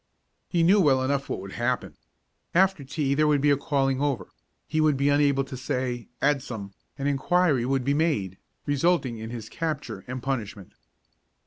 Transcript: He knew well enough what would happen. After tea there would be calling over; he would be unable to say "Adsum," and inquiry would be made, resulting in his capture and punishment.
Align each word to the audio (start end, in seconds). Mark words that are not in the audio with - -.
He 0.49 0.63
knew 0.63 0.81
well 0.81 1.03
enough 1.03 1.29
what 1.29 1.39
would 1.41 1.51
happen. 1.51 1.95
After 2.55 2.83
tea 2.83 3.13
there 3.13 3.27
would 3.27 3.39
be 3.39 3.55
calling 3.55 4.01
over; 4.01 4.29
he 4.67 4.81
would 4.81 4.97
be 4.97 5.09
unable 5.09 5.43
to 5.43 5.55
say 5.55 6.07
"Adsum," 6.23 6.73
and 6.97 7.07
inquiry 7.07 7.67
would 7.67 7.83
be 7.85 7.93
made, 7.93 8.39
resulting 8.65 9.19
in 9.19 9.29
his 9.29 9.47
capture 9.47 10.03
and 10.07 10.23
punishment. 10.23 10.73